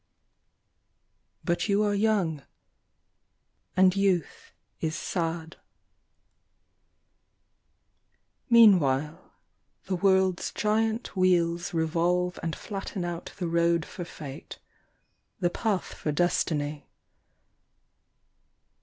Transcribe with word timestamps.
But 1.43 1.69
you 1.69 1.83
are 1.83 1.93
young— 1.93 2.41
And 3.77 3.95
youth 3.95 4.51
is 4.79 4.95
sad." 4.95 5.57
Meanwhile 8.49 9.35
The 9.85 9.95
World's 9.95 10.51
giant 10.53 11.15
wheels 11.15 11.71
revolve 11.71 12.39
and 12.41 12.55
flatten 12.55 13.05
out 13.05 13.31
The 13.37 13.47
road 13.47 13.85
for 13.85 14.03
Fate— 14.03 14.57
the 15.39 15.51
path 15.51 15.93
for 15.93 16.11
Destiny. 16.11 16.87